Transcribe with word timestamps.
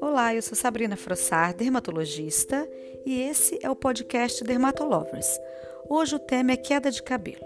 Olá, 0.00 0.34
eu 0.34 0.42
sou 0.42 0.56
Sabrina 0.56 0.96
Frossar, 0.96 1.54
dermatologista, 1.54 2.68
e 3.06 3.20
esse 3.20 3.58
é 3.62 3.70
o 3.70 3.76
podcast 3.76 4.42
Dermatolovers. 4.44 5.26
Hoje 5.88 6.16
o 6.16 6.18
tema 6.18 6.52
é 6.52 6.56
queda 6.56 6.90
de 6.90 7.02
cabelo. 7.02 7.44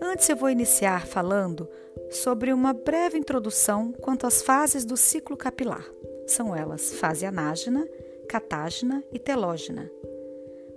Antes 0.00 0.28
eu 0.28 0.36
vou 0.36 0.50
iniciar 0.50 1.06
falando 1.06 1.68
sobre 2.10 2.52
uma 2.52 2.72
breve 2.72 3.18
introdução 3.18 3.92
quanto 3.92 4.26
às 4.26 4.42
fases 4.42 4.84
do 4.84 4.96
ciclo 4.96 5.36
capilar. 5.36 5.84
São 6.26 6.56
elas 6.56 6.94
fase 6.94 7.26
anágena, 7.26 7.86
catágena 8.28 9.04
e 9.12 9.18
telógena. 9.18 9.90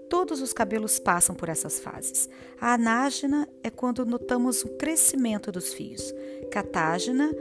Todos 0.10 0.42
os 0.42 0.54
cabelos 0.54 1.00
passam 1.00 1.36
por 1.36 1.50
essas 1.50 1.80
fases. 1.80 2.30
A 2.60 2.74
anágena 2.74 3.48
é 3.64 3.70
quando 3.70 4.06
notamos 4.06 4.64
o 4.64 4.70
crescimento 4.78 5.52
dos 5.52 5.74
fios. 5.74 6.14
Catágena, 6.52 7.32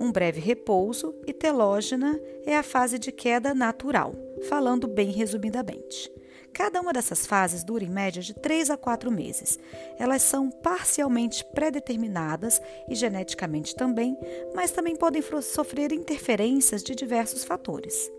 um 0.00 0.10
breve 0.10 0.40
repouso 0.40 1.14
e 1.26 1.32
telógena 1.32 2.18
é 2.44 2.56
a 2.56 2.62
fase 2.62 2.98
de 2.98 3.12
queda 3.12 3.54
natural, 3.54 4.14
falando 4.48 4.86
bem 4.86 5.10
resumidamente. 5.10 6.15
Cada 6.56 6.80
uma 6.80 6.90
dessas 6.90 7.26
fases 7.26 7.62
dura 7.62 7.84
em 7.84 7.90
média 7.90 8.22
de 8.22 8.32
3 8.32 8.70
a 8.70 8.78
4 8.78 9.10
meses. 9.10 9.58
Elas 9.98 10.22
são 10.22 10.50
parcialmente 10.50 11.44
pré-determinadas 11.44 12.62
e 12.88 12.94
geneticamente 12.94 13.76
também, 13.76 14.16
mas 14.54 14.70
também 14.70 14.96
podem 14.96 15.20
sofrer 15.42 15.92
interferências 15.92 16.82
de 16.82 16.94
diversos 16.94 17.44
fatores. 17.44 18.10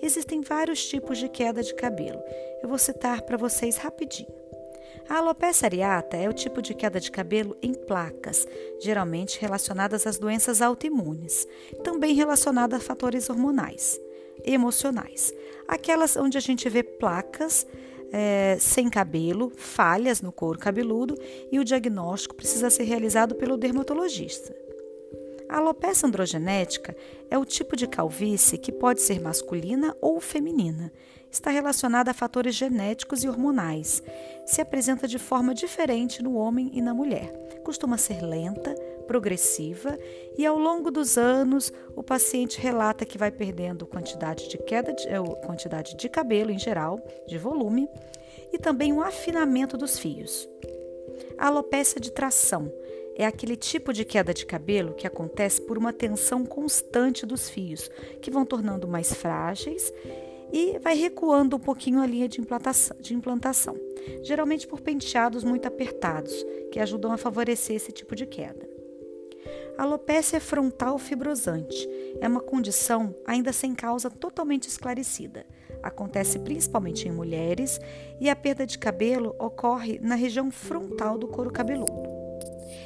Existem 0.00 0.40
vários 0.40 0.86
tipos 0.86 1.18
de 1.18 1.28
queda 1.28 1.62
de 1.62 1.74
cabelo. 1.74 2.18
Eu 2.62 2.68
vou 2.70 2.78
citar 2.78 3.20
para 3.20 3.36
vocês 3.36 3.76
rapidinho. 3.76 4.32
A 5.06 5.18
alopecia 5.18 5.66
areata 5.66 6.16
é 6.16 6.26
o 6.30 6.32
tipo 6.32 6.62
de 6.62 6.72
queda 6.72 6.98
de 6.98 7.10
cabelo 7.10 7.54
em 7.60 7.74
placas, 7.74 8.48
geralmente 8.80 9.38
relacionadas 9.38 10.06
às 10.06 10.18
doenças 10.18 10.62
autoimunes, 10.62 11.46
também 11.84 12.14
relacionada 12.14 12.76
a 12.76 12.80
fatores 12.80 13.28
hormonais, 13.28 14.00
emocionais. 14.44 15.32
Aquelas 15.66 16.16
onde 16.16 16.36
a 16.36 16.40
gente 16.40 16.68
vê 16.68 16.82
placas 16.82 17.66
é, 18.12 18.56
sem 18.60 18.90
cabelo, 18.90 19.50
falhas 19.56 20.20
no 20.20 20.30
couro 20.30 20.58
cabeludo 20.58 21.16
e 21.50 21.58
o 21.58 21.64
diagnóstico 21.64 22.34
precisa 22.34 22.68
ser 22.68 22.84
realizado 22.84 23.34
pelo 23.34 23.56
dermatologista. 23.56 24.54
A 25.48 25.58
alopecia 25.58 26.08
androgenética 26.08 26.96
é 27.30 27.36
o 27.36 27.44
tipo 27.44 27.76
de 27.76 27.86
calvície 27.86 28.56
que 28.56 28.72
pode 28.72 29.02
ser 29.02 29.20
masculina 29.20 29.94
ou 30.00 30.18
feminina. 30.18 30.90
Está 31.30 31.50
relacionada 31.50 32.10
a 32.10 32.14
fatores 32.14 32.54
genéticos 32.54 33.22
e 33.22 33.28
hormonais. 33.28 34.02
Se 34.46 34.60
apresenta 34.60 35.06
de 35.06 35.18
forma 35.18 35.54
diferente 35.54 36.22
no 36.22 36.34
homem 36.34 36.70
e 36.72 36.80
na 36.80 36.94
mulher. 36.94 37.32
Costuma 37.64 37.98
ser 37.98 38.22
lenta, 38.22 38.74
progressiva 39.02 39.98
e 40.36 40.46
ao 40.46 40.58
longo 40.58 40.90
dos 40.90 41.18
anos 41.18 41.72
o 41.94 42.02
paciente 42.02 42.60
relata 42.60 43.04
que 43.04 43.18
vai 43.18 43.30
perdendo 43.30 43.86
quantidade 43.86 44.48
de 44.48 44.58
queda 44.58 44.92
de, 44.92 45.06
quantidade 45.44 45.96
de 45.96 46.08
cabelo 46.08 46.50
em 46.50 46.58
geral, 46.58 47.00
de 47.26 47.38
volume 47.38 47.88
e 48.52 48.58
também 48.58 48.92
um 48.92 49.00
afinamento 49.00 49.76
dos 49.76 49.98
fios. 49.98 50.48
A 51.38 51.48
alopecia 51.48 52.00
de 52.00 52.12
tração 52.12 52.72
é 53.16 53.26
aquele 53.26 53.56
tipo 53.56 53.92
de 53.92 54.04
queda 54.04 54.32
de 54.32 54.46
cabelo 54.46 54.94
que 54.94 55.06
acontece 55.06 55.60
por 55.60 55.76
uma 55.76 55.92
tensão 55.92 56.44
constante 56.44 57.26
dos 57.26 57.48
fios, 57.48 57.90
que 58.20 58.30
vão 58.30 58.44
tornando 58.44 58.88
mais 58.88 59.12
frágeis 59.12 59.92
e 60.52 60.78
vai 60.78 60.94
recuando 60.94 61.56
um 61.56 61.60
pouquinho 61.60 62.00
a 62.00 62.06
linha 62.06 62.28
de 62.28 62.40
implantação, 62.40 62.96
de 63.00 63.14
implantação, 63.14 63.76
geralmente 64.22 64.66
por 64.66 64.80
penteados 64.80 65.44
muito 65.44 65.66
apertados, 65.66 66.44
que 66.70 66.78
ajudam 66.78 67.12
a 67.12 67.16
favorecer 67.16 67.76
esse 67.76 67.90
tipo 67.90 68.14
de 68.14 68.26
queda. 68.26 68.71
A 69.78 69.84
alopecia 69.84 70.40
frontal 70.40 70.98
fibrosante 70.98 71.88
é 72.20 72.28
uma 72.28 72.40
condição 72.40 73.14
ainda 73.26 73.52
sem 73.52 73.74
causa 73.74 74.10
totalmente 74.10 74.68
esclarecida. 74.68 75.46
Acontece 75.82 76.38
principalmente 76.38 77.08
em 77.08 77.10
mulheres 77.10 77.80
e 78.20 78.28
a 78.28 78.36
perda 78.36 78.66
de 78.66 78.78
cabelo 78.78 79.34
ocorre 79.38 79.98
na 80.00 80.14
região 80.14 80.50
frontal 80.50 81.18
do 81.18 81.26
couro 81.26 81.50
cabeludo. 81.50 82.10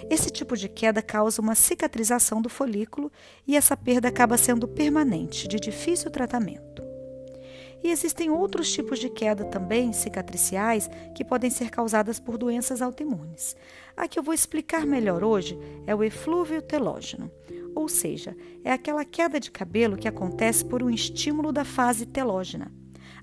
Esse 0.09 0.31
tipo 0.31 0.57
de 0.57 0.69
queda 0.69 1.03
causa 1.03 1.43
uma 1.43 1.55
cicatrização 1.55 2.41
do 2.41 2.49
folículo 2.49 3.11
e 3.47 3.57
essa 3.57 3.77
perda 3.77 4.09
acaba 4.09 4.37
sendo 4.37 4.69
permanente, 4.69 5.49
de 5.49 5.59
difícil 5.59 6.11
tratamento. 6.11 6.76
E 7.87 7.91
existem 7.93 8.29
outros 8.31 8.73
tipos 8.73 8.99
de 8.99 9.09
queda 9.09 9.45
também 9.45 9.93
cicatriciais 9.93 10.91
que 11.15 11.25
podem 11.25 11.49
ser 11.49 11.71
causadas 11.71 12.19
por 12.19 12.37
doenças 12.37 12.83
autoimunes. 12.83 13.55
A 13.97 14.09
que 14.09 14.19
eu 14.19 14.25
vou 14.25 14.35
explicar 14.35 14.85
melhor 14.85 15.23
hoje 15.23 15.57
é 15.87 15.95
o 15.95 16.03
eflúvio 16.03 16.61
telógeno, 16.61 17.31
ou 17.77 17.89
seja, 17.89 18.37
é 18.65 18.73
aquela 18.73 19.05
queda 19.05 19.39
de 19.39 19.53
cabelo 19.53 19.97
que 19.97 20.09
acontece 20.09 20.65
por 20.65 20.83
um 20.83 20.91
estímulo 20.91 21.53
da 21.53 21.65
fase 21.65 22.07
telógena. 22.07 22.73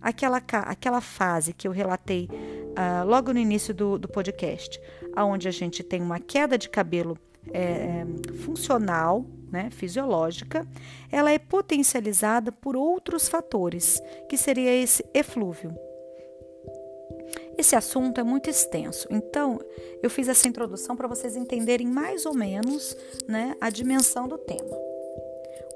Aquela, 0.02 0.38
aquela 0.38 1.02
fase 1.02 1.52
que 1.52 1.68
eu 1.68 1.72
relatei 1.74 2.30
uh, 2.32 3.06
logo 3.06 3.34
no 3.34 3.40
início 3.40 3.74
do, 3.74 4.00
do 4.00 4.08
podcast, 4.08 4.80
onde 5.18 5.46
a 5.46 5.52
gente 5.52 5.84
tem 5.84 6.02
uma 6.02 6.22
queda 6.22 6.58
de 6.58 6.70
cabelo 6.70 7.18
é, 7.52 8.06
funcional, 8.46 9.26
né, 9.54 9.70
fisiológica, 9.70 10.68
ela 11.12 11.32
é 11.32 11.38
potencializada 11.38 12.52
por 12.52 12.76
outros 12.76 13.30
fatores, 13.30 14.02
que 14.28 14.36
seria 14.36 14.74
esse 14.74 15.06
eflúvio. 15.14 15.78
Esse 17.56 17.76
assunto 17.76 18.20
é 18.20 18.24
muito 18.24 18.50
extenso, 18.50 19.08
então 19.12 19.60
eu 20.02 20.10
fiz 20.10 20.28
essa 20.28 20.48
introdução 20.48 20.96
para 20.96 21.08
vocês 21.08 21.36
entenderem 21.36 21.86
mais 21.86 22.26
ou 22.26 22.34
menos 22.34 22.98
né, 23.28 23.56
a 23.62 23.70
dimensão 23.70 24.28
do 24.28 24.40
tema. 24.40 24.76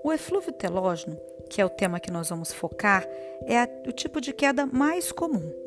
O 0.04 0.12
eflúvio 0.12 0.52
telógeno, 0.52 1.16
que 1.48 1.62
é 1.62 1.66
o 1.66 1.70
tema 1.70 2.00
que 2.00 2.10
nós 2.10 2.30
vamos 2.30 2.52
focar, 2.52 3.08
é 3.46 3.64
o 3.88 3.92
tipo 3.92 4.20
de 4.20 4.34
queda 4.34 4.66
mais 4.66 5.12
comum 5.12 5.67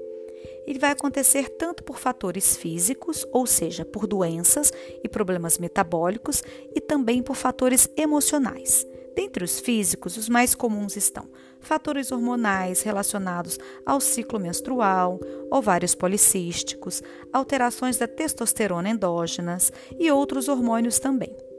ele 0.67 0.79
vai 0.79 0.91
acontecer 0.91 1.49
tanto 1.49 1.83
por 1.83 1.99
fatores 1.99 2.57
físicos, 2.57 3.27
ou 3.33 3.47
seja, 3.47 3.85
por 3.85 4.07
doenças 4.07 4.73
e 5.03 5.09
problemas 5.09 5.59
metabólicos, 5.59 6.43
e 6.75 6.81
também 6.81 7.23
por 7.23 7.37
fatores 7.37 7.89
emocionais. 7.97 8.87
Dentre 9.15 9.45
os 9.45 9.59
físicos, 9.59 10.17
os 10.17 10.29
mais 10.29 10.55
comuns 10.55 10.97
estão 10.97 11.29
fatores 11.61 12.11
hormonais 12.11 12.83
relacionados 12.83 13.59
ao 13.85 14.01
ciclo 14.01 14.41
menstrual, 14.41 15.21
ovários 15.51 15.95
policísticos, 15.95 17.03
alterações 17.33 17.99
da 17.99 18.09
testosterona 18.09 18.89
endógenas 18.89 19.73
e 19.99 20.11
outros 20.11 20.49
hormônios 20.49 20.99
também. 20.99 21.50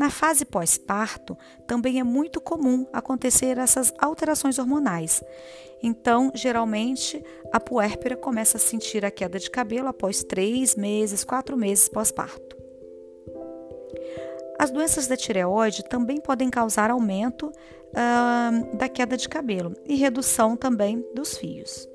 Na 0.00 0.08
fase 0.08 0.46
pós-parto, 0.46 1.36
também 1.66 2.00
é 2.00 2.02
muito 2.02 2.40
comum 2.40 2.86
acontecer 2.90 3.58
essas 3.58 3.92
alterações 3.98 4.58
hormonais. 4.58 5.22
Então, 5.82 6.32
geralmente, 6.34 7.22
a 7.52 7.60
puérpera 7.60 8.16
começa 8.16 8.56
a 8.56 8.60
sentir 8.60 9.04
a 9.04 9.10
queda 9.10 9.38
de 9.38 9.50
cabelo 9.50 9.88
após 9.88 10.24
três 10.24 10.74
meses, 10.74 11.22
quatro 11.22 11.54
meses 11.54 11.86
pós-parto. 11.86 12.56
As 14.58 14.70
doenças 14.70 15.06
da 15.06 15.18
tireoide 15.18 15.84
também 15.84 16.18
podem 16.18 16.48
causar 16.48 16.90
aumento 16.90 17.48
uh, 17.48 18.76
da 18.78 18.88
queda 18.88 19.18
de 19.18 19.28
cabelo 19.28 19.74
e 19.86 19.96
redução 19.96 20.56
também 20.56 21.04
dos 21.14 21.36
fios. 21.36 21.86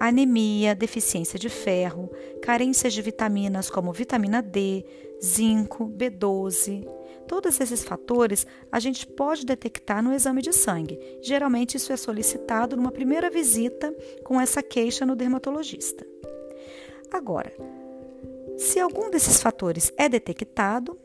Anemia, 0.00 0.74
deficiência 0.74 1.38
de 1.38 1.50
ferro, 1.50 2.10
carências 2.40 2.94
de 2.94 3.02
vitaminas 3.02 3.68
como 3.68 3.92
vitamina 3.92 4.40
D, 4.40 4.82
zinco, 5.22 5.86
B12, 5.88 6.93
Todos 7.26 7.60
esses 7.60 7.82
fatores 7.82 8.46
a 8.70 8.78
gente 8.78 9.06
pode 9.06 9.46
detectar 9.46 10.02
no 10.02 10.12
exame 10.12 10.42
de 10.42 10.52
sangue. 10.52 10.98
Geralmente, 11.22 11.76
isso 11.76 11.92
é 11.92 11.96
solicitado 11.96 12.76
numa 12.76 12.92
primeira 12.92 13.30
visita 13.30 13.94
com 14.24 14.40
essa 14.40 14.62
queixa 14.62 15.06
no 15.06 15.16
dermatologista. 15.16 16.06
Agora, 17.10 17.52
se 18.56 18.78
algum 18.78 19.10
desses 19.10 19.40
fatores 19.40 19.92
é 19.96 20.08
detectado, 20.08 20.98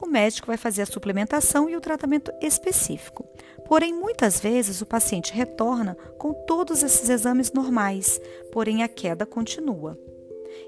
o 0.00 0.06
médico 0.06 0.46
vai 0.46 0.56
fazer 0.56 0.82
a 0.82 0.86
suplementação 0.86 1.68
e 1.68 1.76
o 1.76 1.80
tratamento 1.80 2.30
específico. 2.40 3.26
Porém, 3.66 3.92
muitas 3.92 4.38
vezes 4.38 4.80
o 4.80 4.86
paciente 4.86 5.32
retorna 5.32 5.96
com 6.18 6.32
todos 6.46 6.82
esses 6.82 7.08
exames 7.08 7.52
normais, 7.52 8.20
porém 8.52 8.82
a 8.82 8.88
queda 8.88 9.26
continua. 9.26 9.98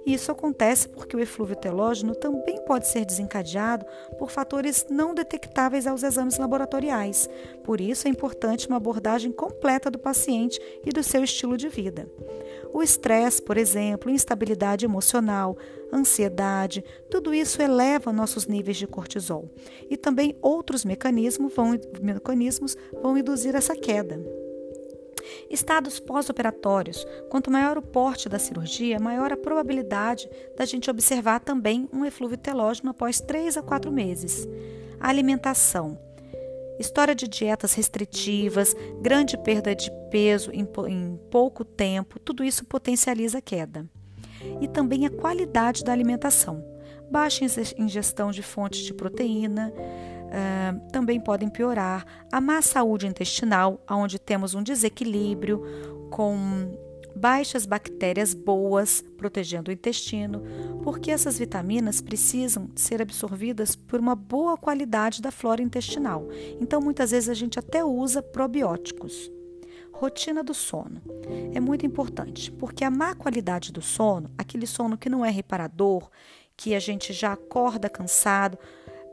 E 0.06 0.14
isso 0.14 0.32
acontece 0.32 0.88
porque 0.88 1.16
o 1.16 1.20
eflúvio 1.20 1.56
telógeno 1.56 2.14
também 2.14 2.62
pode 2.64 2.86
ser 2.86 3.04
desencadeado 3.04 3.84
por 4.18 4.30
fatores 4.30 4.86
não 4.88 5.14
detectáveis 5.14 5.86
aos 5.86 6.02
exames 6.02 6.38
laboratoriais. 6.38 7.28
Por 7.62 7.80
isso 7.80 8.08
é 8.08 8.10
importante 8.10 8.68
uma 8.68 8.76
abordagem 8.76 9.30
completa 9.32 9.90
do 9.90 9.98
paciente 9.98 10.60
e 10.84 10.90
do 10.90 11.02
seu 11.02 11.22
estilo 11.22 11.56
de 11.56 11.68
vida. 11.68 12.08
O 12.72 12.82
estresse, 12.82 13.42
por 13.42 13.56
exemplo, 13.56 14.10
instabilidade 14.10 14.84
emocional, 14.84 15.56
ansiedade, 15.92 16.84
tudo 17.10 17.34
isso 17.34 17.62
eleva 17.62 18.12
nossos 18.12 18.46
níveis 18.46 18.76
de 18.76 18.86
cortisol. 18.86 19.48
E 19.88 19.96
também 19.96 20.36
outros 20.40 20.84
mecanismos 20.84 21.54
vão, 21.54 21.78
mecanismos 22.00 22.76
vão 23.02 23.16
induzir 23.16 23.54
essa 23.54 23.74
queda. 23.74 24.20
Estados 25.50 25.98
pós-operatórios. 26.00 27.06
Quanto 27.28 27.50
maior 27.50 27.78
o 27.78 27.82
porte 27.82 28.28
da 28.28 28.38
cirurgia, 28.38 28.98
maior 28.98 29.32
a 29.32 29.36
probabilidade 29.36 30.28
da 30.56 30.64
gente 30.64 30.90
observar 30.90 31.40
também 31.40 31.88
um 31.92 32.04
eflúvio 32.04 32.38
telógeno 32.38 32.90
após 32.90 33.20
3 33.20 33.56
a 33.56 33.62
4 33.62 33.90
meses. 33.90 34.46
A 35.00 35.08
alimentação. 35.08 35.98
História 36.78 37.14
de 37.14 37.26
dietas 37.26 37.74
restritivas, 37.74 38.74
grande 39.00 39.36
perda 39.36 39.74
de 39.74 39.90
peso 40.10 40.52
em, 40.52 40.66
em 40.88 41.18
pouco 41.30 41.64
tempo, 41.64 42.20
tudo 42.20 42.44
isso 42.44 42.64
potencializa 42.64 43.38
a 43.38 43.42
queda. 43.42 43.84
E 44.60 44.68
também 44.68 45.04
a 45.04 45.10
qualidade 45.10 45.82
da 45.82 45.92
alimentação. 45.92 46.64
Baixa 47.10 47.44
ingestão 47.76 48.30
de 48.30 48.42
fontes 48.42 48.80
de 48.80 48.94
proteína, 48.94 49.72
uh, 50.28 50.90
também 50.90 51.20
podem 51.20 51.48
piorar. 51.48 52.04
A 52.30 52.40
má 52.40 52.62
saúde 52.62 53.06
intestinal, 53.06 53.80
onde 53.90 54.18
temos 54.18 54.54
um 54.54 54.62
desequilíbrio 54.62 55.62
com 56.10 56.76
baixas 57.18 57.66
bactérias 57.66 58.32
boas 58.32 59.02
protegendo 59.16 59.70
o 59.70 59.74
intestino, 59.74 60.42
porque 60.84 61.10
essas 61.10 61.38
vitaminas 61.38 62.00
precisam 62.00 62.70
ser 62.76 63.02
absorvidas 63.02 63.74
por 63.74 63.98
uma 63.98 64.14
boa 64.14 64.56
qualidade 64.56 65.20
da 65.20 65.30
flora 65.30 65.60
intestinal. 65.60 66.28
Então, 66.60 66.80
muitas 66.80 67.10
vezes 67.10 67.28
a 67.28 67.34
gente 67.34 67.58
até 67.58 67.84
usa 67.84 68.22
probióticos. 68.22 69.30
Rotina 69.92 70.44
do 70.44 70.54
sono 70.54 71.02
é 71.52 71.58
muito 71.58 71.84
importante, 71.84 72.52
porque 72.52 72.84
a 72.84 72.90
má 72.90 73.16
qualidade 73.16 73.72
do 73.72 73.82
sono, 73.82 74.30
aquele 74.38 74.66
sono 74.66 74.96
que 74.96 75.10
não 75.10 75.24
é 75.24 75.30
reparador, 75.30 76.08
que 76.56 76.72
a 76.74 76.78
gente 76.78 77.12
já 77.12 77.32
acorda 77.32 77.88
cansado, 77.88 78.56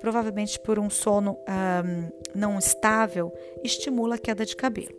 provavelmente 0.05 0.59
por 0.59 0.77
um 0.77 0.87
sono 0.87 1.35
um, 1.49 2.11
não 2.35 2.59
estável, 2.59 3.33
estimula 3.63 4.13
a 4.13 4.17
queda 4.19 4.45
de 4.45 4.55
cabelo. 4.55 4.95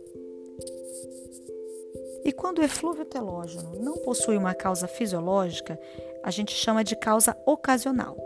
E 2.25 2.33
quando 2.33 2.59
o 2.59 2.61
eflúvio 2.61 3.05
telógeno 3.05 3.79
não 3.79 3.93
possui 3.99 4.35
uma 4.35 4.53
causa 4.53 4.85
fisiológica, 4.85 5.79
a 6.21 6.29
gente 6.29 6.53
chama 6.53 6.83
de 6.83 6.93
causa 6.93 7.37
ocasional. 7.45 8.17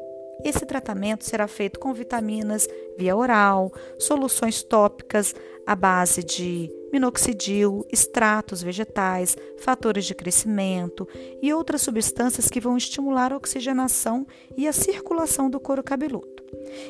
Esse 0.44 0.66
tratamento 0.66 1.24
será 1.24 1.48
feito 1.48 1.80
com 1.80 1.94
vitaminas 1.94 2.68
via 2.98 3.16
oral, 3.16 3.72
soluções 4.00 4.64
tópicas 4.64 5.36
à 5.68 5.76
base 5.76 6.24
de 6.24 6.68
minoxidil, 6.92 7.86
extratos 7.92 8.62
vegetais, 8.62 9.38
fatores 9.58 10.06
de 10.06 10.14
crescimento 10.16 11.08
e 11.42 11.54
outras 11.54 11.82
substâncias 11.82 12.50
que 12.50 12.60
vão 12.60 12.78
estimular 12.78 13.32
a 13.32 13.38
oxigenação 13.38 14.26
e 14.58 14.68
a 14.68 14.74
circulação 14.74 15.50
do 15.50 15.60
couro 15.60 15.84
cabeludo. 15.84 16.44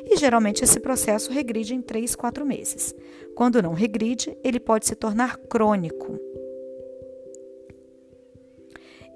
E 0.05 0.17
geralmente 0.17 0.63
esse 0.63 0.79
processo 0.79 1.31
regride 1.31 1.75
em 1.75 1.81
3, 1.81 2.15
4 2.15 2.45
meses. 2.45 2.95
Quando 3.35 3.61
não 3.61 3.73
regride, 3.73 4.37
ele 4.43 4.59
pode 4.59 4.85
se 4.85 4.95
tornar 4.95 5.37
crônico. 5.37 6.19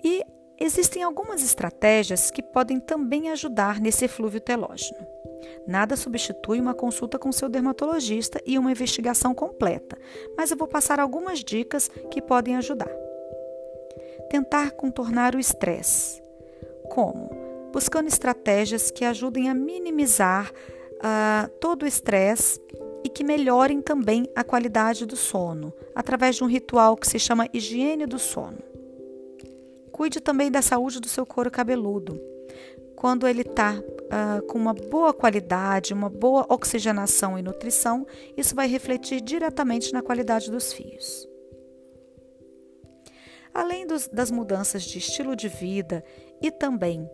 E 0.04 0.22
existem 0.60 1.04
algumas 1.04 1.44
estratégias 1.44 2.30
que 2.30 2.44
podem 2.44 2.80
também 2.80 3.30
ajudar 3.32 3.82
nesse 3.82 4.06
eflúvio 4.06 4.40
telógeno. 4.40 5.15
Nada 5.68 5.96
substitui 5.96 6.60
uma 6.60 6.74
consulta 6.74 7.18
com 7.18 7.32
seu 7.32 7.50
dermatologista 7.50 8.42
e 8.46 8.58
uma 8.58 8.72
investigação 8.72 9.34
completa, 9.34 9.98
mas 10.38 10.52
eu 10.52 10.58
vou 10.58 10.68
passar 10.68 11.00
algumas 11.00 11.40
dicas 11.40 11.90
que 12.12 12.22
podem 12.22 12.56
ajudar. 12.56 12.92
Tentar 14.30 14.72
contornar 14.72 15.36
o 15.36 15.40
estresse. 15.40 16.24
Como? 16.90 17.46
buscando 17.76 18.08
estratégias 18.08 18.90
que 18.90 19.04
ajudem 19.04 19.50
a 19.50 19.54
minimizar 19.54 20.50
uh, 20.50 21.50
todo 21.60 21.84
o 21.84 21.86
estresse 21.86 22.58
e 23.04 23.10
que 23.10 23.22
melhorem 23.22 23.82
também 23.82 24.32
a 24.34 24.46
qualidade 24.46 25.06
do 25.06 25.18
sono, 25.18 25.74
através 25.94 26.38
de 26.38 26.44
um 26.46 26.48
ritual 26.48 26.96
que 26.96 27.06
se 27.06 27.20
chama 27.20 27.50
higiene 27.52 28.06
do 28.06 28.18
sono. 28.18 28.60
Cuide 29.92 30.22
também 30.22 30.50
da 30.50 30.62
saúde 30.62 31.02
do 31.02 31.10
seu 31.10 31.26
couro 31.26 31.52
cabeludo. 31.52 32.18
Quando 33.06 33.28
ele 33.28 33.42
está 33.42 33.76
uh, 33.76 34.42
com 34.48 34.58
uma 34.58 34.74
boa 34.74 35.14
qualidade, 35.14 35.94
uma 35.94 36.10
boa 36.10 36.44
oxigenação 36.50 37.38
e 37.38 37.42
nutrição, 37.44 38.04
isso 38.36 38.56
vai 38.56 38.68
refletir 38.68 39.22
diretamente 39.22 39.94
na 39.94 40.02
qualidade 40.02 40.50
dos 40.50 40.74
fios. 40.74 41.30
Além 43.54 43.86
dos, 43.86 44.08
das 44.08 44.32
mudanças 44.32 44.82
de 44.82 44.98
estilo 44.98 45.36
de 45.36 45.48
vida 45.48 46.04
e 46.42 46.50
também 46.50 47.08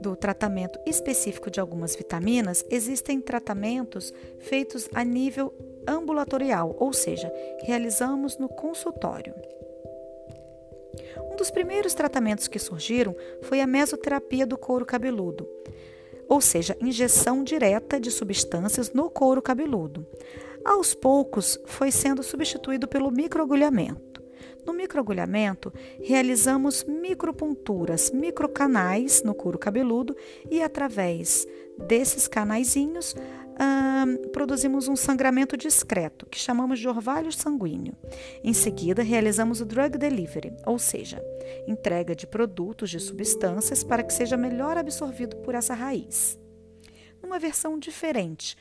do 0.00 0.14
tratamento 0.14 0.78
específico 0.86 1.50
de 1.50 1.58
algumas 1.58 1.96
vitaminas, 1.96 2.64
existem 2.70 3.20
tratamentos 3.20 4.12
feitos 4.38 4.88
a 4.94 5.02
nível 5.02 5.52
ambulatorial, 5.84 6.76
ou 6.78 6.92
seja, 6.92 7.28
realizamos 7.64 8.38
no 8.38 8.48
consultório. 8.48 9.34
Um 11.16 11.36
dos 11.36 11.50
primeiros 11.50 11.94
tratamentos 11.94 12.48
que 12.48 12.58
surgiram 12.58 13.14
foi 13.42 13.60
a 13.60 13.66
mesoterapia 13.66 14.46
do 14.46 14.58
couro 14.58 14.84
cabeludo, 14.84 15.48
ou 16.28 16.40
seja, 16.40 16.76
injeção 16.80 17.42
direta 17.42 17.98
de 17.98 18.10
substâncias 18.10 18.92
no 18.92 19.10
couro 19.10 19.40
cabeludo. 19.40 20.06
Aos 20.64 20.94
poucos, 20.94 21.58
foi 21.64 21.90
sendo 21.90 22.22
substituído 22.22 22.86
pelo 22.86 23.10
microagulhamento. 23.10 24.22
No 24.66 24.74
microagulhamento, 24.74 25.72
realizamos 26.02 26.84
micropunturas, 26.84 28.10
microcanais 28.10 29.22
no 29.22 29.34
couro 29.34 29.58
cabeludo 29.58 30.14
e 30.50 30.60
através 30.60 31.46
desses 31.78 32.28
canaizinhos 32.28 33.14
produzimos 34.32 34.88
um 34.88 34.96
sangramento 34.96 35.56
discreto, 35.56 36.26
que 36.26 36.38
chamamos 36.38 36.78
de 36.78 36.88
orvalho 36.88 37.32
sanguíneo. 37.32 37.94
Em 38.42 38.52
seguida, 38.52 39.02
realizamos 39.02 39.60
o 39.60 39.66
drug 39.66 39.98
delivery, 39.98 40.52
ou 40.66 40.78
seja, 40.78 41.22
entrega 41.66 42.14
de 42.14 42.26
produtos, 42.26 42.90
de 42.90 43.00
substâncias 43.00 43.82
para 43.82 44.02
que 44.02 44.12
seja 44.12 44.36
melhor 44.36 44.76
absorvido 44.76 45.36
por 45.38 45.54
essa 45.54 45.74
raiz. 45.74 46.38
Numa 47.22 47.38
versão 47.38 47.78
diferente, 47.78 48.56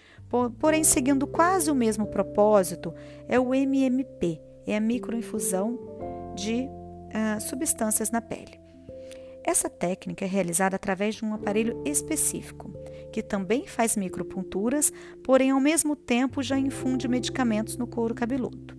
porém 0.60 0.84
seguindo 0.84 1.28
quase 1.28 1.70
o 1.70 1.76
mesmo 1.76 2.08
propósito, 2.08 2.94
é 3.28 3.40
o 3.40 3.54
MMP, 3.54 4.42
é 4.66 4.76
a 4.76 4.82
microinfusão 4.82 5.80
de 6.36 6.68
uh, 6.68 7.40
substâncias 7.42 8.12
na 8.12 8.22
pele. 8.22 8.67
Essa 9.48 9.70
técnica 9.70 10.26
é 10.26 10.28
realizada 10.28 10.76
através 10.76 11.16
de 11.16 11.24
um 11.24 11.34
aparelho 11.34 11.82
específico, 11.86 12.70
que 13.14 13.24
também 13.24 13.66
faz 13.66 13.96
micropunturas, 13.96 14.92
porém 15.24 15.52
ao 15.52 15.60
mesmo 15.62 15.96
tempo 15.96 16.44
já 16.44 16.60
infunde 16.60 17.08
medicamentos 17.08 17.78
no 17.78 17.88
couro 17.88 18.14
cabeludo. 18.14 18.76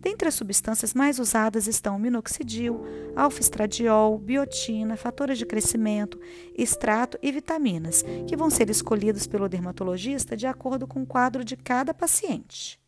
Dentre 0.00 0.26
as 0.26 0.34
substâncias 0.34 0.92
mais 0.92 1.20
usadas 1.20 1.68
estão 1.68 2.00
minoxidil, 2.00 2.82
alfa-estradiol, 3.14 4.18
biotina, 4.18 4.96
fatores 4.96 5.38
de 5.38 5.46
crescimento, 5.46 6.18
extrato 6.58 7.16
e 7.22 7.30
vitaminas, 7.30 8.04
que 8.26 8.36
vão 8.36 8.50
ser 8.50 8.68
escolhidos 8.70 9.28
pelo 9.28 9.48
dermatologista 9.48 10.36
de 10.36 10.48
acordo 10.48 10.84
com 10.84 11.02
o 11.02 11.06
quadro 11.06 11.44
de 11.44 11.56
cada 11.56 11.94
paciente. 11.94 12.81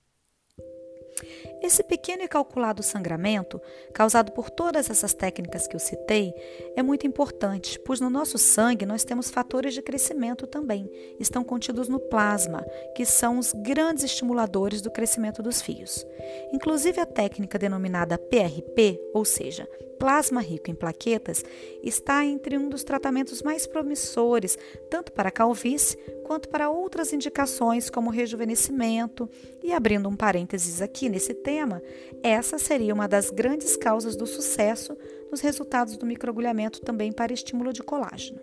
Esse 1.63 1.83
pequeno 1.83 2.23
e 2.23 2.29
calculado 2.29 2.83
sangramento, 2.83 3.61
causado 3.93 4.33
por 4.33 4.51
todas 4.51 4.91
essas 4.91 5.15
técnicas 5.15 5.67
que 5.67 5.75
eu 5.75 5.81
citei, 5.81 6.35
é 6.77 6.83
muito 6.83 7.07
importante, 7.07 7.79
pois 7.81 8.01
no 8.01 8.11
nosso 8.11 8.37
sangue 8.37 8.85
nós 8.85 9.05
temos 9.05 9.31
fatores 9.31 9.75
de 9.75 9.83
crescimento 9.83 10.47
também, 10.47 10.91
estão 11.19 11.43
contidos 11.43 11.89
no 11.89 11.99
plasma, 11.99 12.65
que 12.95 13.07
são 13.07 13.39
os 13.39 13.53
grandes 13.53 14.05
estimuladores 14.05 14.81
do 14.81 14.91
crescimento 14.91 15.43
dos 15.43 15.63
fios. 15.63 16.05
Inclusive 16.53 17.01
a 17.01 17.07
técnica 17.07 17.59
denominada 17.59 18.19
PRP, 18.19 19.01
ou 19.15 19.25
seja, 19.25 19.69
plasma 20.05 20.41
rico 20.41 20.71
em 20.71 20.75
plaquetas, 20.75 21.43
está 21.83 22.25
entre 22.27 22.59
um 22.59 22.69
dos 22.69 22.85
tratamentos 22.85 23.43
mais 23.43 23.67
promissores, 23.67 24.59
tanto 24.91 25.13
para 25.13 25.31
a 25.31 25.33
calvície 25.33 25.97
quanto 26.25 26.49
para 26.49 26.71
outras 26.71 27.13
indicações 27.13 27.89
como 27.89 28.11
rejuvenescimento. 28.11 29.29
E 29.63 29.73
abrindo 29.73 30.09
um 30.09 30.17
parênteses 30.17 30.83
aqui 30.83 31.04
nesse 31.09 31.35
tema, 31.35 31.83
essa 32.23 32.59
seria 32.59 32.95
uma 32.95 33.09
das 33.09 33.31
grandes 33.31 33.77
causas 33.77 34.17
do 34.17 34.27
sucesso 34.27 34.97
nos 35.31 35.41
resultados 35.41 35.97
do 35.97 36.07
microagulhamento 36.07 36.81
também 36.81 37.13
para 37.13 37.33
estímulo 37.33 37.73
de 37.73 37.83
colágeno. 37.83 38.41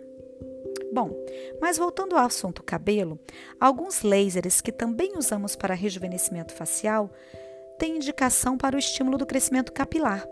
Bom, 0.92 1.10
mas 1.60 1.78
voltando 1.78 2.16
ao 2.16 2.26
assunto 2.26 2.62
cabelo, 2.62 3.18
alguns 3.58 4.02
lasers 4.02 4.60
que 4.60 4.70
também 4.70 5.16
usamos 5.16 5.56
para 5.56 5.74
rejuvenescimento 5.74 6.52
facial 6.52 7.10
têm 7.78 7.96
indicação 7.96 8.58
para 8.58 8.76
o 8.76 8.78
estímulo 8.78 9.16
do 9.16 9.24
crescimento 9.24 9.72
capilar. 9.72 10.26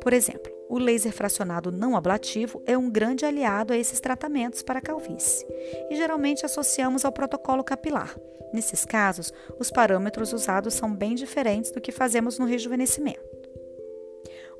Por 0.00 0.12
exemplo, 0.12 0.57
o 0.68 0.78
laser 0.78 1.12
fracionado 1.12 1.72
não 1.72 1.96
ablativo 1.96 2.62
é 2.66 2.76
um 2.76 2.90
grande 2.90 3.24
aliado 3.24 3.72
a 3.72 3.76
esses 3.76 4.00
tratamentos 4.00 4.62
para 4.62 4.80
calvície 4.80 5.46
e 5.90 5.96
geralmente 5.96 6.44
associamos 6.44 7.04
ao 7.04 7.12
protocolo 7.12 7.64
capilar. 7.64 8.14
Nesses 8.52 8.84
casos, 8.84 9.32
os 9.58 9.70
parâmetros 9.70 10.32
usados 10.32 10.74
são 10.74 10.94
bem 10.94 11.14
diferentes 11.14 11.70
do 11.70 11.80
que 11.80 11.92
fazemos 11.92 12.38
no 12.38 12.46
rejuvenescimento. 12.46 13.38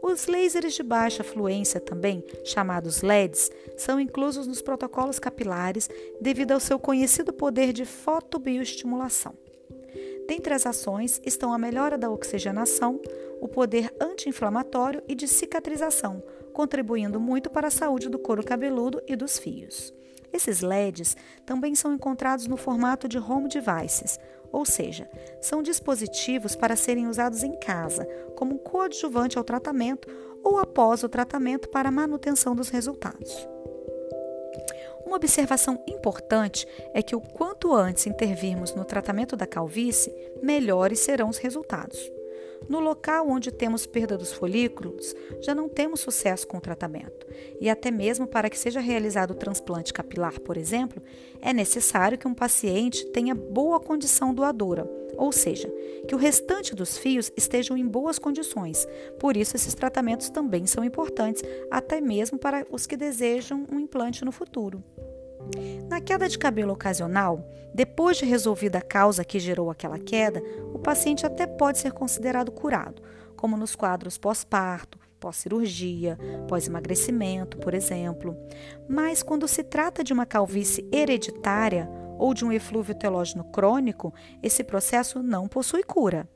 Os 0.00 0.26
lasers 0.26 0.74
de 0.74 0.82
baixa 0.82 1.24
fluência, 1.24 1.80
também 1.80 2.24
chamados 2.44 3.02
LEDs, 3.02 3.50
são 3.76 3.98
inclusos 3.98 4.46
nos 4.46 4.62
protocolos 4.62 5.18
capilares 5.18 5.88
devido 6.20 6.52
ao 6.52 6.60
seu 6.60 6.78
conhecido 6.78 7.32
poder 7.32 7.72
de 7.72 7.84
fotobioestimulação. 7.84 9.34
Dentre 10.28 10.52
as 10.52 10.66
ações 10.66 11.22
estão 11.24 11.54
a 11.54 11.58
melhora 11.58 11.96
da 11.96 12.10
oxigenação, 12.10 13.00
o 13.40 13.48
poder 13.48 13.90
anti-inflamatório 13.98 15.02
e 15.08 15.14
de 15.14 15.26
cicatrização, 15.26 16.22
contribuindo 16.52 17.18
muito 17.18 17.48
para 17.48 17.68
a 17.68 17.70
saúde 17.70 18.10
do 18.10 18.18
couro 18.18 18.44
cabeludo 18.44 19.00
e 19.08 19.16
dos 19.16 19.38
fios. 19.38 19.94
Esses 20.30 20.60
LEDs 20.60 21.16
também 21.46 21.74
são 21.74 21.94
encontrados 21.94 22.46
no 22.46 22.58
formato 22.58 23.08
de 23.08 23.16
home 23.16 23.48
devices, 23.48 24.20
ou 24.52 24.66
seja, 24.66 25.08
são 25.40 25.62
dispositivos 25.62 26.54
para 26.54 26.76
serem 26.76 27.08
usados 27.08 27.42
em 27.42 27.58
casa, 27.58 28.04
como 28.36 28.58
coadjuvante 28.58 29.38
ao 29.38 29.44
tratamento 29.44 30.06
ou 30.44 30.58
após 30.58 31.02
o 31.02 31.08
tratamento 31.08 31.70
para 31.70 31.90
manutenção 31.90 32.54
dos 32.54 32.68
resultados. 32.68 33.48
Uma 35.08 35.16
observação 35.16 35.82
importante 35.88 36.68
é 36.92 37.02
que 37.02 37.16
o 37.16 37.20
quanto 37.22 37.74
antes 37.74 38.06
intervirmos 38.06 38.74
no 38.74 38.84
tratamento 38.84 39.36
da 39.36 39.46
calvície, 39.46 40.14
melhores 40.42 40.98
serão 40.98 41.30
os 41.30 41.38
resultados. 41.38 42.12
No 42.68 42.78
local 42.78 43.26
onde 43.26 43.50
temos 43.50 43.86
perda 43.86 44.18
dos 44.18 44.34
folículos, 44.34 45.14
já 45.40 45.54
não 45.54 45.66
temos 45.66 46.00
sucesso 46.00 46.46
com 46.46 46.58
o 46.58 46.60
tratamento. 46.60 47.26
E 47.58 47.70
até 47.70 47.90
mesmo 47.90 48.26
para 48.26 48.50
que 48.50 48.58
seja 48.58 48.80
realizado 48.80 49.30
o 49.30 49.34
transplante 49.34 49.94
capilar, 49.94 50.38
por 50.40 50.58
exemplo, 50.58 51.02
é 51.40 51.54
necessário 51.54 52.18
que 52.18 52.28
um 52.28 52.34
paciente 52.34 53.06
tenha 53.06 53.34
boa 53.34 53.80
condição 53.80 54.34
doadora, 54.34 54.84
ou 55.18 55.32
seja, 55.32 55.68
que 56.06 56.14
o 56.14 56.18
restante 56.18 56.74
dos 56.76 56.96
fios 56.96 57.30
estejam 57.36 57.76
em 57.76 57.84
boas 57.84 58.20
condições. 58.20 58.86
Por 59.18 59.36
isso, 59.36 59.56
esses 59.56 59.74
tratamentos 59.74 60.30
também 60.30 60.64
são 60.64 60.84
importantes, 60.84 61.42
até 61.70 62.00
mesmo 62.00 62.38
para 62.38 62.64
os 62.70 62.86
que 62.86 62.96
desejam 62.96 63.66
um 63.70 63.80
implante 63.80 64.24
no 64.24 64.30
futuro. 64.30 64.82
Na 65.88 66.00
queda 66.00 66.28
de 66.28 66.38
cabelo 66.38 66.72
ocasional, 66.72 67.44
depois 67.74 68.16
de 68.16 68.24
resolvida 68.24 68.78
a 68.78 68.82
causa 68.82 69.24
que 69.24 69.40
gerou 69.40 69.70
aquela 69.70 69.98
queda, 69.98 70.40
o 70.72 70.78
paciente 70.78 71.26
até 71.26 71.46
pode 71.46 71.78
ser 71.78 71.92
considerado 71.92 72.52
curado, 72.52 73.02
como 73.36 73.56
nos 73.56 73.74
quadros 73.74 74.16
pós-parto, 74.16 74.98
pós-cirurgia, 75.18 76.16
pós-emagrecimento, 76.46 77.58
por 77.58 77.74
exemplo. 77.74 78.36
Mas 78.88 79.22
quando 79.22 79.48
se 79.48 79.64
trata 79.64 80.04
de 80.04 80.12
uma 80.12 80.26
calvície 80.26 80.88
hereditária 80.92 81.88
ou 82.18 82.34
de 82.34 82.44
um 82.44 82.52
eflúvio 82.52 82.94
telógeno 82.94 83.44
crônico, 83.44 84.12
esse 84.42 84.64
processo 84.64 85.22
não 85.22 85.48
possui 85.48 85.82
cura. 85.82 86.28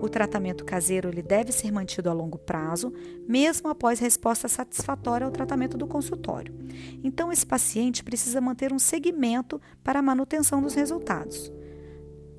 O 0.00 0.08
tratamento 0.08 0.64
caseiro 0.64 1.08
ele 1.08 1.22
deve 1.22 1.52
ser 1.52 1.70
mantido 1.70 2.08
a 2.08 2.12
longo 2.12 2.38
prazo, 2.38 2.92
mesmo 3.28 3.68
após 3.68 4.00
resposta 4.00 4.48
satisfatória 4.48 5.26
ao 5.26 5.30
tratamento 5.30 5.76
do 5.76 5.86
consultório. 5.86 6.54
Então, 7.02 7.30
esse 7.30 7.44
paciente 7.44 8.02
precisa 8.02 8.40
manter 8.40 8.72
um 8.72 8.78
segmento 8.78 9.60
para 9.82 9.98
a 9.98 10.02
manutenção 10.02 10.62
dos 10.62 10.74
resultados. 10.74 11.52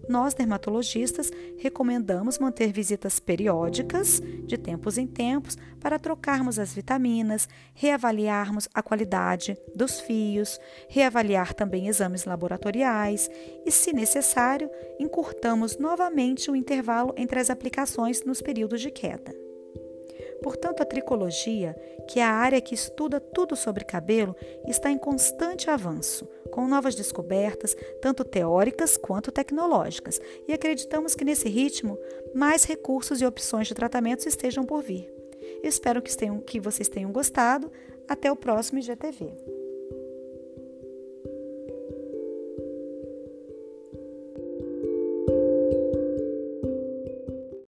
Nós, 0.07 0.33
dermatologistas, 0.33 1.31
recomendamos 1.57 2.37
manter 2.37 2.71
visitas 2.71 3.19
periódicas, 3.19 4.21
de 4.45 4.57
tempos 4.57 4.97
em 4.97 5.07
tempos, 5.07 5.57
para 5.79 5.99
trocarmos 5.99 6.59
as 6.59 6.73
vitaminas, 6.73 7.47
reavaliarmos 7.73 8.67
a 8.73 8.81
qualidade 8.81 9.57
dos 9.75 9.99
fios, 9.99 10.59
reavaliar 10.89 11.53
também 11.53 11.87
exames 11.87 12.25
laboratoriais 12.25 13.29
e, 13.65 13.71
se 13.71 13.93
necessário, 13.93 14.69
encurtamos 14.99 15.77
novamente 15.77 16.49
o 16.49 16.55
intervalo 16.55 17.13
entre 17.17 17.39
as 17.39 17.49
aplicações 17.49 18.23
nos 18.23 18.41
períodos 18.41 18.81
de 18.81 18.91
queda. 18.91 19.44
Portanto, 20.41 20.81
a 20.81 20.85
tricologia, 20.85 21.75
que 22.07 22.19
é 22.19 22.23
a 22.23 22.31
área 22.31 22.61
que 22.61 22.75
estuda 22.75 23.19
tudo 23.19 23.55
sobre 23.55 23.83
cabelo, 23.83 24.35
está 24.67 24.91
em 24.91 24.97
constante 24.97 25.69
avanço, 25.69 26.27
com 26.51 26.67
novas 26.67 26.95
descobertas, 26.95 27.75
tanto 28.01 28.23
teóricas 28.23 28.97
quanto 28.97 29.31
tecnológicas, 29.31 30.19
e 30.47 30.53
acreditamos 30.53 31.15
que 31.15 31.25
nesse 31.25 31.49
ritmo 31.49 31.97
mais 32.33 32.63
recursos 32.63 33.21
e 33.21 33.25
opções 33.25 33.67
de 33.67 33.73
tratamentos 33.73 34.25
estejam 34.25 34.65
por 34.65 34.81
vir. 34.81 35.11
espero 35.63 36.01
que, 36.01 36.15
tenham, 36.15 36.39
que 36.39 36.59
vocês 36.59 36.89
tenham 36.89 37.11
gostado. 37.11 37.71
Até 38.07 38.31
o 38.31 38.35
próximo 38.35 38.77
IGTV. 38.77 39.54